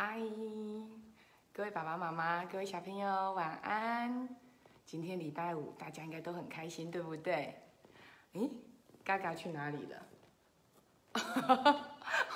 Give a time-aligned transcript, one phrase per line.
[0.00, 0.20] 嗨，
[1.52, 4.28] 各位爸爸妈妈，各位小朋友，晚安。
[4.86, 7.52] 今天礼拜五，大家应该都很开心，对不对？
[8.32, 8.48] 咦，
[9.02, 10.06] 嘎嘎去哪里了？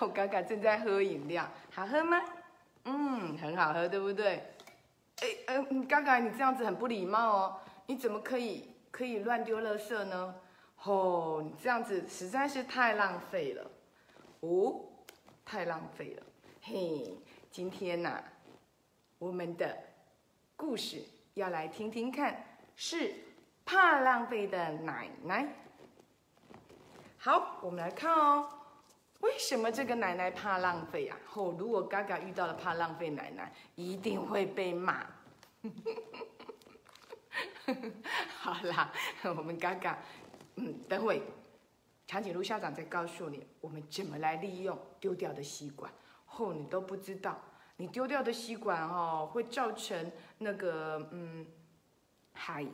[0.01, 2.21] 我 嘎嘎正在喝饮料，好喝吗？
[2.87, 4.43] 嗯，很好喝，对不对？
[5.21, 10.35] 哎，嗯，嘎嘎，你这样子很不礼貌哦，你怎么可以可以乱丢垃圾呢？
[10.83, 13.71] 哦，你这样子实在是太浪费了，
[14.41, 14.81] 哦，
[15.45, 16.23] 太浪费了，
[16.63, 17.17] 嘿。
[17.53, 18.25] 今天呐，
[19.19, 19.77] 我们的
[20.57, 21.03] 故事
[21.35, 22.43] 要来听听看，
[22.75, 23.15] 是
[23.67, 25.47] 怕浪费的奶奶。
[27.19, 28.49] 好，我们来看哦，
[29.21, 31.19] 为什么这个奶奶怕浪费啊？
[31.35, 35.07] 哦，如果嘎嘎遇到了怕浪费奶奶，一定会被骂。
[38.35, 38.91] 好啦，
[39.25, 39.99] 我们嘎嘎，
[40.57, 41.21] 嗯，等会
[42.07, 45.93] 长颈鹿校长再告诉你，我们怎么来利用丢掉的吸管。
[46.37, 47.39] 哦，你都不知道，
[47.77, 51.47] 你丢掉的吸管哦，会造成那个嗯，
[52.33, 52.67] 海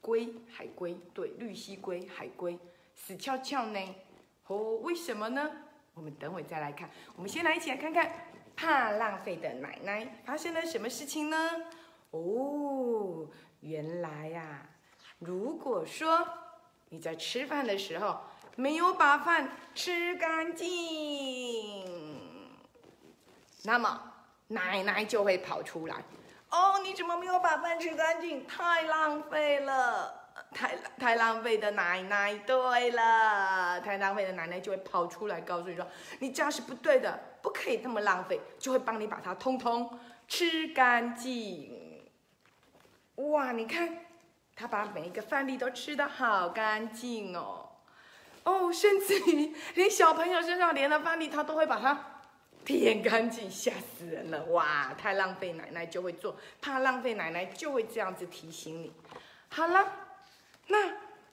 [0.00, 2.58] 龟、海龟对，绿蜥龟、海龟
[2.94, 3.94] 死翘翘呢。
[4.46, 5.50] 哦，为什么呢？
[5.94, 6.88] 我们等会再来看。
[7.16, 8.10] 我们先来一起来看看
[8.56, 11.36] 怕浪费的奶奶发生了什么事情呢？
[12.12, 13.28] 哦，
[13.60, 14.66] 原来呀，
[15.18, 16.26] 如果说
[16.88, 18.20] 你在吃饭的时候
[18.56, 22.01] 没有把饭吃干净。
[23.64, 24.00] 那么
[24.48, 25.96] 奶奶就会跑出来，
[26.50, 28.44] 哦，你怎么没有把饭吃干净？
[28.46, 30.12] 太浪费了，
[30.52, 32.34] 太太浪费的奶奶。
[32.38, 35.86] 对了，太浪费的奶奶就会跑出来告诉你说，
[36.18, 42.02] 你这样是不对的，不可以这么浪费，就会帮你把它通通吃干净。
[43.14, 43.96] 哇，你看，
[44.56, 47.68] 他把每一个饭粒都吃的好干净哦，
[48.42, 52.08] 哦，甚至于连小朋友身上连的饭粒，他都会把它。
[52.64, 54.44] 舔干净，吓死人了！
[54.46, 58.92] 哇，太浪费，奶奶就会做，怕浪费，奶奶就会这样子提醒你。
[59.48, 59.92] 好了，
[60.68, 60.92] 那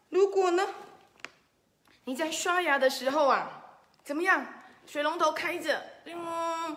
[0.09, 0.67] 如果呢？
[2.05, 4.45] 你在刷牙的时候啊，怎么样？
[4.87, 6.75] 水龙头开着，嗯，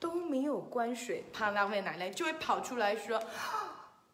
[0.00, 3.22] 都没有关水，怕浪费，奶奶就会跑出来说：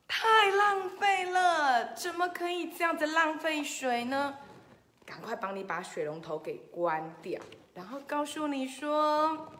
[0.06, 4.36] 太浪费了，怎么可以这样子浪费水呢？
[5.06, 7.40] 赶快帮你把水龙头给关掉。
[7.78, 9.52] 然后告诉你说，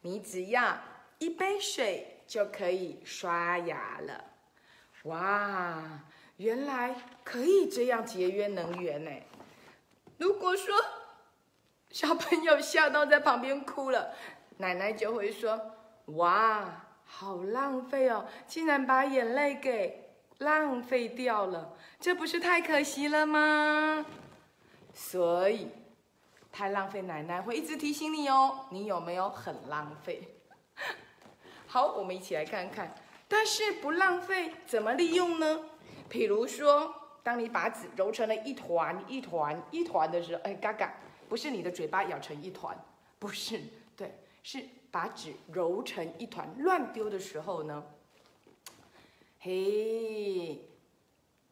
[0.00, 0.78] 你只要
[1.18, 4.24] 一杯水就可以刷牙了。
[5.02, 6.00] 哇，
[6.38, 9.10] 原来可以这样节约能源呢！
[10.16, 10.74] 如果说
[11.90, 14.14] 小朋友笑到在旁边哭了，
[14.56, 15.60] 奶奶就会说：
[16.06, 24.06] 哇，好浪费哦，竟然把眼泪给浪费掉了，这不是太可惜了吗？
[24.94, 25.68] 所以。
[26.54, 28.66] 太浪费，奶奶会一直提醒你哦。
[28.70, 30.22] 你有没有很浪费？
[31.66, 32.94] 好，我们一起来看看。
[33.26, 35.62] 但是不浪费怎么利用呢？
[36.08, 36.94] 譬如说，
[37.24, 40.94] 当你把纸揉成了一团一团一团的时候，哎，嘎嘎，
[41.28, 42.78] 不是你的嘴巴咬成一团，
[43.18, 43.60] 不是，
[43.96, 47.84] 对，是把纸揉成一团乱丢的时候呢？
[49.40, 50.68] 嘿。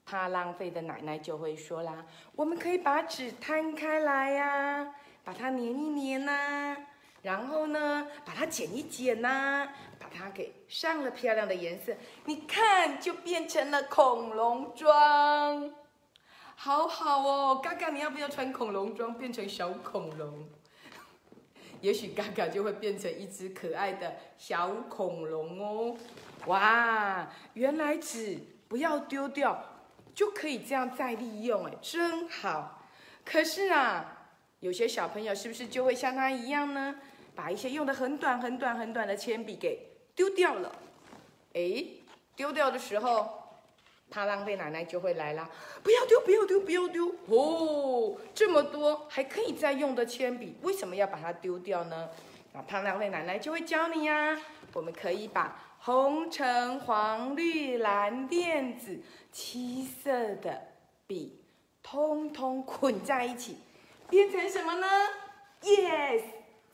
[0.04, 2.04] 怕浪费的奶奶就会说啦
[2.36, 6.76] ：“我们可以把纸摊开来呀，把它粘一粘呐，
[7.22, 9.68] 然后呢，把它剪一剪呐，
[9.98, 11.94] 把它给上了漂亮的颜色，
[12.26, 15.72] 你看就变成了恐龙装，
[16.56, 17.60] 好好哦。
[17.62, 20.48] 嘎嘎，你要不要穿恐龙装变成小恐龙？
[21.80, 25.96] 也许嘎嘎就会变成一只可爱的小恐龙哦。
[26.46, 28.38] 哇，原来纸
[28.68, 29.64] 不要丢掉。”
[30.14, 32.82] 就可以这样再利用，哎，真好。
[33.24, 34.28] 可是啊，
[34.60, 36.96] 有些小朋友是不是就会像他一样呢？
[37.34, 39.78] 把一些用的很短、很短、很短的铅笔给
[40.14, 40.70] 丢掉了。
[41.54, 41.84] 哎，
[42.36, 43.58] 丢掉的时候，
[44.10, 45.48] 怕浪费，奶奶就会来啦。
[45.82, 47.14] 不要丢，不要丢，不要丢！
[47.26, 52.10] 哦，这么多还可以再用的铅笔，为什么要把它丢掉呢？
[52.52, 54.38] 那怕浪费，奶奶就会教你呀。
[54.72, 59.02] 我们可以把红、橙、黄、绿、蓝、靛、紫。
[59.34, 60.60] 七色的
[61.06, 61.42] 笔，
[61.82, 63.56] 通通捆在一起，
[64.10, 64.86] 变成什么呢
[65.62, 66.20] ？Yes，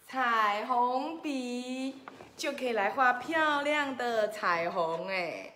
[0.08, 2.02] 彩虹笔
[2.36, 5.52] 就可以来画漂亮的彩虹哎！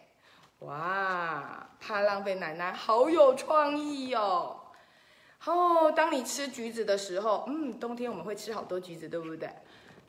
[0.60, 4.60] 哇，怕浪费，奶奶好有创意哟！
[5.44, 9.50] 哦，当你吃橘子的时候，嗯，冬天我们会吃好多橘子，对不对？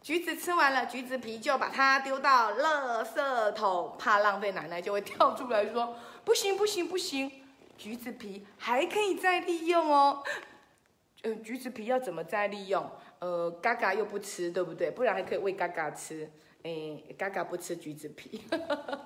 [0.03, 5.95] 橘子吃完了，橘子皮就把它丢到垃圾桶，怕浪费，奶奶就会跳出来说
[6.25, 7.31] ：“不行不行不行，
[7.77, 10.21] 橘子皮还可以再利用哦。
[11.23, 12.85] ”嗯，橘子皮要怎么再利用？
[13.19, 14.91] 呃，嘎嘎又不吃，对不对？
[14.91, 16.29] 不然还可以喂嘎嘎吃。
[16.63, 18.41] 哎，嘎嘎不吃橘子皮，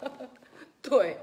[0.82, 1.20] 对，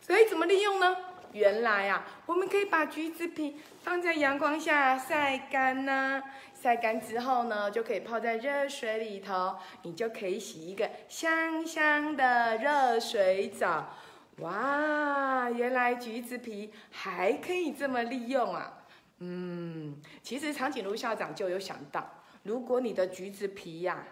[0.00, 0.96] 所以怎么利用呢？
[1.36, 6.22] 原来啊，我们可以把橘子皮放在阳光下晒干呢，
[6.54, 13.94] 晒干之后呢，就可以泡在热水里头，你就可以洗一个香香的热水澡。
[14.38, 18.84] 哇，原来橘子皮还可以这么利用啊！
[19.18, 22.06] 嗯，其实长颈鹿校长就有想到，
[22.44, 24.06] 如果你的橘子皮呀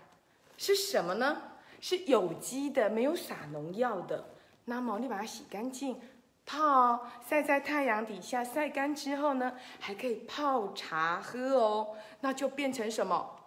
[0.59, 1.43] 是什么呢？
[1.81, 4.25] 是有机的，没有撒农药的，
[4.65, 6.01] 那么你把它洗干净，
[6.47, 13.39] 泡晒在太阳底下，晒干之后呢，还可以泡茶喝哦，那就变成什么？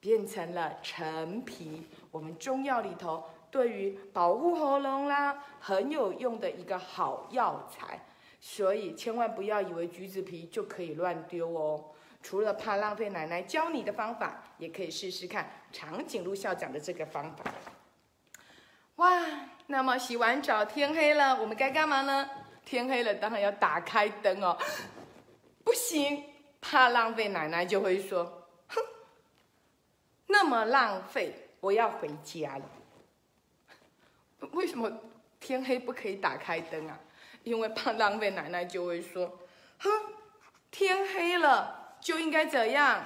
[0.00, 8.00] 变成了陈皮，我们中药里头对于保护喉咙啦很有用的一个好药材，
[8.40, 11.84] 所以千万不要以为橘子皮就可以乱丢哦。
[12.22, 17.52] 除了怕浪费，奶奶教你的方法，也可以试试看长颈鹿校长的这个方法。
[18.96, 19.22] 哇，
[19.66, 22.28] 那么洗完澡天黑了，我们该干嘛呢？
[22.64, 24.56] 天黑了，当然要打开灯哦。
[25.64, 26.24] 不行，
[26.60, 28.80] 怕浪费，奶奶就会说：“哼，
[30.26, 32.64] 那么浪费，我要回家了。”
[34.52, 34.90] 为什么
[35.40, 36.98] 天黑不可以打开灯啊？
[37.42, 39.38] 因为怕浪费，奶奶就会说
[39.78, 39.90] ：“哼，
[40.70, 43.04] 天黑了。”就应该怎样？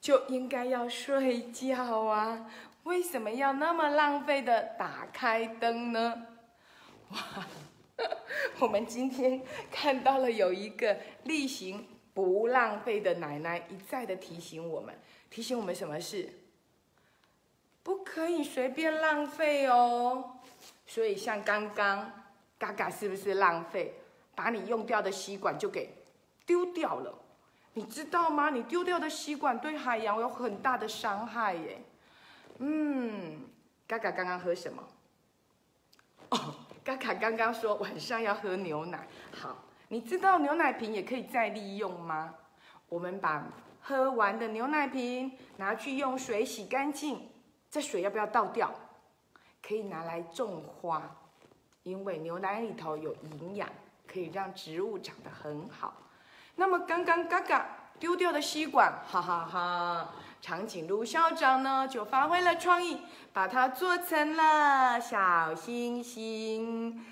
[0.00, 2.50] 就应该要睡觉啊！
[2.84, 6.26] 为什么要那么浪费的打开灯呢？
[7.10, 7.18] 哇！
[8.58, 14.94] 我们今天看到了有一个例行不浪费的奶奶，一再的提醒我们，
[15.30, 16.28] 提醒我们什么事？
[17.82, 20.38] 不可以随便浪费哦。
[20.86, 22.10] 所以像刚刚
[22.58, 23.94] 嘎嘎是不是浪费？
[24.34, 25.94] 把你用掉的吸管就给
[26.44, 27.16] 丢掉了。
[27.74, 28.50] 你知道吗？
[28.50, 31.83] 你丢掉的吸管对海洋有很大的伤害耶。
[32.58, 33.40] 嗯，
[33.86, 34.82] 嘎嘎刚刚喝什么？
[36.30, 36.54] 哦，
[36.84, 39.06] 嘎嘎刚刚说晚上要喝牛奶。
[39.32, 39.56] 好，
[39.88, 42.34] 你知道牛奶瓶也可以再利用吗？
[42.88, 43.44] 我们把
[43.80, 47.28] 喝完的牛奶瓶拿去用水洗干净，
[47.70, 48.72] 这水要不要倒掉？
[49.62, 51.02] 可以拿来种花，
[51.82, 53.68] 因为牛奶里头有营养，
[54.06, 55.94] 可以让植物长得很好。
[56.54, 57.66] 那么刚刚嘎嘎
[57.98, 60.14] 丢掉的吸管，哈哈哈！
[60.44, 62.98] 长颈鹿校长呢就发挥了创意，
[63.32, 67.02] 把它做成了小星星。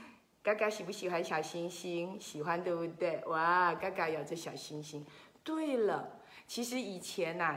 [0.42, 2.20] 嘎嘎喜不喜欢小星星？
[2.20, 3.24] 喜欢对不对？
[3.28, 5.02] 哇，嘎嘎有这小星星。
[5.42, 6.10] 对了，
[6.46, 7.56] 其实以前呐，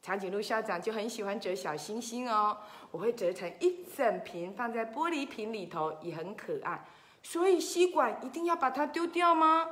[0.00, 2.56] 长颈鹿校长就很喜欢折小星星哦。
[2.92, 6.84] 我会折成一整瓶，放在玻璃瓶里头，也很可爱。
[7.24, 9.66] 所以吸管一定要把它丢掉吗？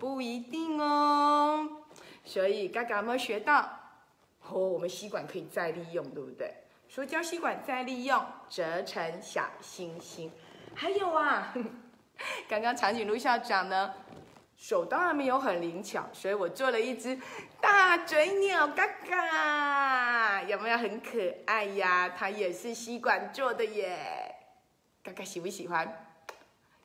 [0.00, 1.68] 不一定哦，
[2.24, 3.78] 所以嘎嘎有没有学到？
[4.52, 6.54] 哦，我们吸管可以再利用，对不对？
[6.88, 10.30] 塑胶吸管再利用，折成小星星。
[10.74, 11.54] 还有啊，
[12.48, 13.94] 刚刚长颈鹿校长呢，
[14.56, 17.18] 手当然没有很灵巧，所以我做了一只
[17.60, 22.10] 大嘴鸟嘎嘎，有没有很可爱呀？
[22.10, 24.34] 它也是吸管做的耶，
[25.02, 26.06] 嘎嘎喜不喜欢？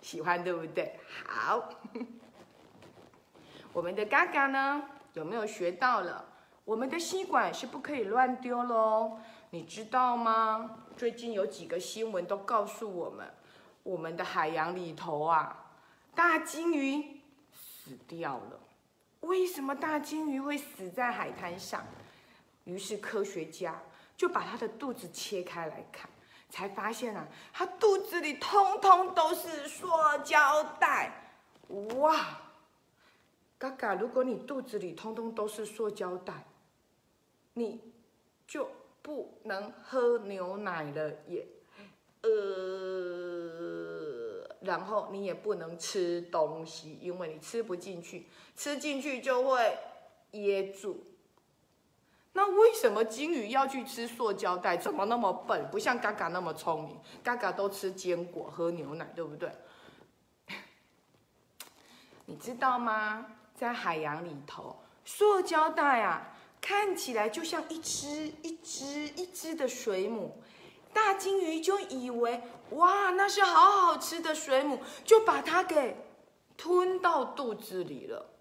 [0.01, 0.97] 喜欢对不对？
[1.25, 1.69] 好。
[3.73, 4.83] 我们的嘎嘎呢，
[5.13, 6.25] 有没有学到了？
[6.67, 9.17] 我们的吸管是不可以乱丢喽，
[9.51, 10.79] 你知道吗？
[10.97, 13.25] 最近有几个新闻都告诉我们，
[13.83, 15.71] 我们的海洋里头啊，
[16.13, 17.21] 大金鱼
[17.53, 18.59] 死掉了。
[19.21, 21.85] 为什么大金鱼会死在海滩上？
[22.65, 23.81] 于是科学家
[24.17, 26.09] 就把它的肚子切开来看，
[26.49, 29.87] 才发现啊，它肚子里通通都是塑
[30.21, 31.31] 胶袋。
[31.95, 32.41] 哇！
[33.57, 36.43] 嘎嘎，如果你肚子里通通都是塑胶袋，
[37.57, 37.81] 你
[38.47, 38.69] 就
[39.01, 41.47] 不能喝牛奶了耶。
[42.21, 42.29] 呃，
[44.61, 49.75] 然后你也不能吃东西，因为你吃不进去，吃进去就会
[50.31, 51.03] 噎住。
[52.33, 54.77] 那为什么金鱼要去吃塑胶袋？
[54.77, 55.67] 怎么那么笨？
[55.71, 59.51] 不像嘎嘎那么聪明，嘎嘎都吃坚果、喝牛奶，对不对？
[62.25, 63.25] 你知道吗？
[63.55, 66.36] 在海洋里头，塑胶袋啊，
[66.67, 70.43] 看起来就像一只一只一只的水母，
[70.91, 75.95] 大金鱼就以为哇，那是好好吃的水母，就把它给
[76.57, 78.33] 吞到肚子里了。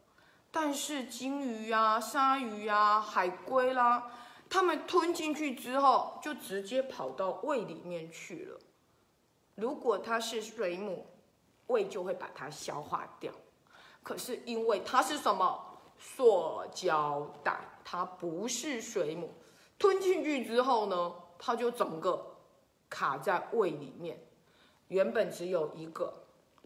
[0.50, 4.10] 但是金鱼呀、鲨鱼呀、海龟啦，
[4.50, 8.58] 它们吞进去之后，就直接跑到胃里面去了。
[9.54, 11.06] 如果它是水母，
[11.68, 13.32] 胃就会把它消化掉。
[14.02, 19.32] 可是因为它是什么塑胶袋，它不是水母。
[19.78, 22.36] 吞进去之后呢，它就整个
[22.88, 24.18] 卡在胃里面。
[24.88, 26.12] 原本只有一个，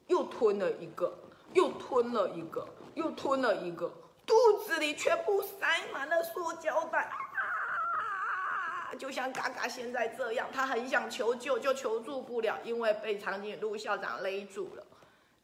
[0.07, 1.19] 又吞了一个，
[1.55, 3.91] 又吞了一个，又吞了一个，
[4.27, 4.35] 肚
[4.65, 8.95] 子里全部塞满了塑胶袋啊。
[8.99, 14.85] 就像嘎嘎现在这样，他很想求救，就求助不了，因为被长颈鹿校长勒住了，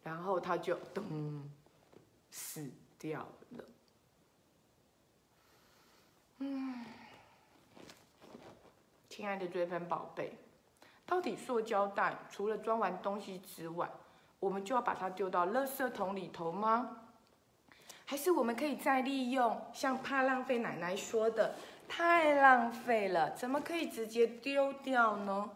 [0.02, 1.42] 然后他就噔
[2.30, 3.28] 死掉了。
[6.38, 6.84] 嗯，
[9.08, 10.36] 亲爱的追分宝贝，
[11.06, 13.90] 到底塑胶袋除了装完东西之外，
[14.40, 16.98] 我们就要把它丢到垃圾桶里头吗？
[18.04, 19.60] 还是我们可以再利用？
[19.72, 21.54] 像怕浪费奶奶说的。
[21.88, 25.48] 太浪费了，怎么可以直接丢掉呢？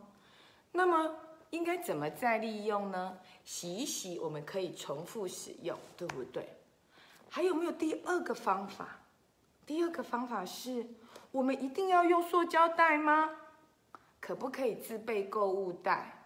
[0.70, 1.12] 那么
[1.50, 3.18] 应该怎么再利用呢？
[3.44, 6.48] 洗一洗，我们可以重复使用，对不对？
[7.28, 8.99] 还有没有第二个方法？
[9.70, 10.84] 第二个方法是，
[11.30, 13.30] 我们一定要用塑胶袋吗？
[14.20, 16.24] 可不可以自备购物袋？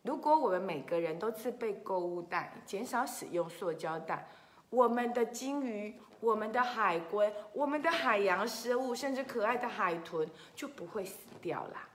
[0.00, 4.26] 如果我们每个人都自备购物袋，减少使用塑胶袋，
[4.70, 6.00] 我们的金鱼。
[6.20, 10.26] 我们的海龟、我们的海洋生物，甚至可爱的海豚
[10.56, 11.88] 就不会死掉啦。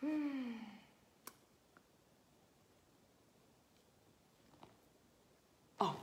[0.00, 0.58] 嗯，
[5.76, 5.94] 哦，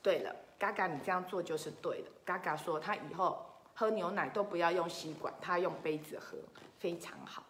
[0.00, 2.10] 对了，嘎嘎，你这样做就是对的。
[2.24, 6.36] 嘎嘎说他以后喝牛奶都不要用吸管，他用杯子喝，
[6.78, 7.44] 非常好。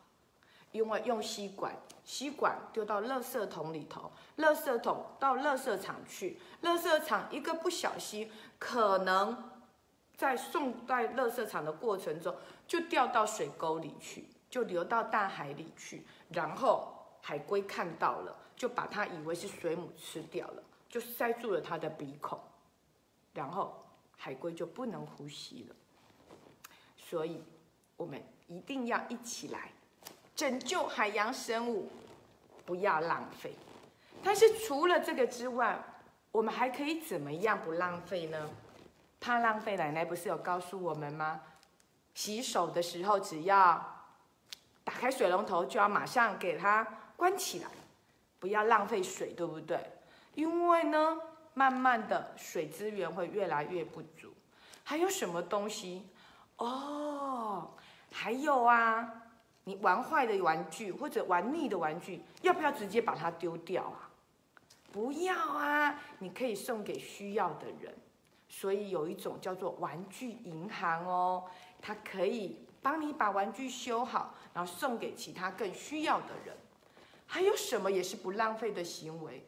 [0.70, 1.74] 因为用吸管，
[2.04, 9.50] 吸管丢到垃圾桶里头，垃圾桶到垃圾场去，垃圾场一个不小心，可能
[10.14, 12.36] 在送到垃圾场的过程中，
[12.66, 22.38] 就掉到水沟里去，就流到大海里去，然后海龟看到了，就把它以为是水母吃掉了，就塞住了它的鼻孔，
[23.38, 23.72] 然后
[24.16, 25.76] 海龟就不能呼吸了。
[26.96, 27.40] 所以，
[27.96, 29.70] 我们一定要一起来。
[30.34, 31.88] 拯救海洋生物，
[32.66, 33.54] 不要浪费。
[34.24, 35.80] 但是除了这个之外，
[36.32, 38.50] 我们还可以怎么样不浪费呢？
[39.20, 41.40] 怕浪费，奶奶不是有告诉我们吗？
[42.14, 44.04] 洗手的时候，只要
[44.82, 46.84] 打开水龙头，就要马上给它
[47.16, 47.68] 关起来，
[48.40, 49.78] 不要浪费水，对不对？
[50.34, 51.16] 因为呢，
[51.58, 54.32] 慢慢的水资源会越来越不足。
[54.84, 56.06] 还有什么东西？
[56.58, 57.70] 哦，
[58.12, 59.24] 还有啊。
[59.64, 64.08] 你玩坏的玩具或者玩腻的玩具，要不要直接把它丢掉啊？
[64.90, 67.94] 不要啊，你可以送给需要的人。
[68.48, 71.44] 所以有一种叫做玩具银行哦，
[71.82, 76.56] 它可以帮你把玩具修好，然后送给其他更需要的人。
[77.26, 79.44] 还有什么也是不浪费的行为？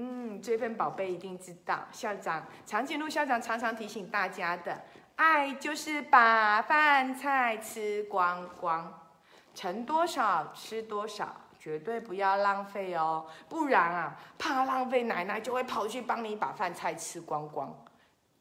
[0.00, 4.80] 嗯，这份宝贝一定知道，校长长颈鹿校长常常提醒大家的。
[5.16, 9.08] 爱就是把饭菜吃光光，
[9.52, 17.76] 盛多少吃多少，绝对不要浪费哦，不然啊，怕浪费，奶奶就会跑去帮你把饭菜吃光光。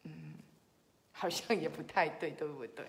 [0.04, 0.36] 嗯，
[1.12, 2.86] 好像也不太对，对不对？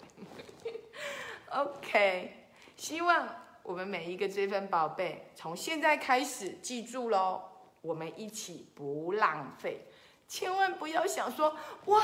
[1.48, 3.26] OK，希望
[3.62, 7.42] 我们每一个追分宝贝，从现在开始记住喽，
[7.80, 9.86] 我们一起不浪费，
[10.26, 11.56] 千万不要想说
[11.86, 12.02] 哇。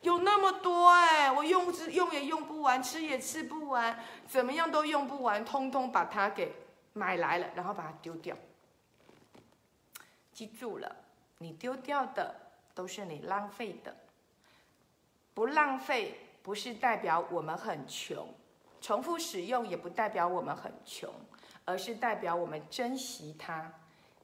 [0.00, 6.54] 有那么多哎，我用之用也用不完，吃也吃不完，怎么样都用不完，通通把它给
[6.92, 8.36] 买来了，然后把它丢掉。
[10.30, 10.94] 记住了，
[11.38, 12.34] 你丢掉的
[12.74, 13.96] 都是你浪费的。
[15.32, 18.28] 不浪费不是代表我们很穷，
[18.82, 21.10] 重复使用也不代表我们很穷，
[21.64, 23.72] 而是代表我们珍惜它。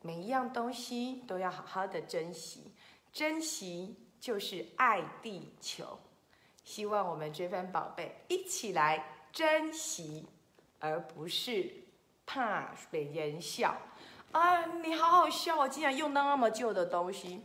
[0.03, 2.73] 每一样东西都要好好的珍惜，
[3.13, 3.97] 珍惜。
[4.21, 5.99] 就是爱地球，
[6.63, 9.03] 希望我们追分宝贝一起来
[9.33, 10.29] 珍惜，
[10.79, 11.73] 而不是
[12.27, 13.75] 怕被人笑。
[14.33, 17.43] 啊，你好好笑，我竟然用那么旧的东西，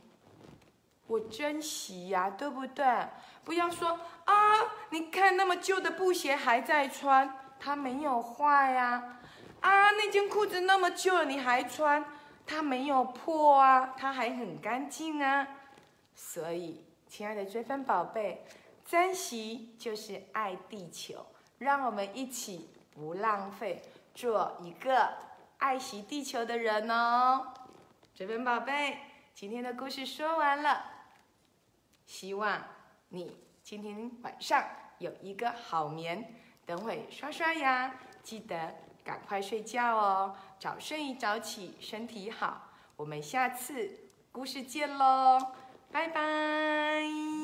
[1.08, 2.86] 我珍惜呀，对不对？
[3.46, 4.36] 不要说啊，
[4.90, 9.22] 你看那么旧的布鞋还在穿，它没有坏呀。
[9.62, 12.06] 啊，那件裤子那么旧了你还穿，
[12.46, 15.48] 它没有破啊，它还很干净啊。
[16.14, 18.46] 所以，亲爱的追分宝贝，
[18.86, 21.26] 珍惜就是爱地球，
[21.58, 23.82] 让我们一起不浪费，
[24.14, 25.14] 做一个
[25.58, 27.54] 爱惜地球的人哦。
[28.14, 28.98] 追分宝贝，
[29.34, 30.86] 今天的故事说完了，
[32.06, 32.62] 希望
[33.10, 34.64] 你今天晚上
[35.00, 36.36] 有一个好眠。
[36.66, 38.74] 等会刷刷牙，记得
[39.06, 42.70] 赶快睡觉哦，早睡早起，身体好。
[42.98, 45.38] 我们下次故事见喽。
[45.92, 47.35] 拜拜。